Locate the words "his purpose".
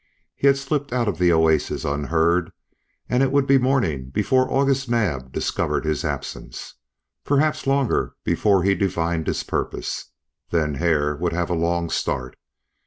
9.27-10.05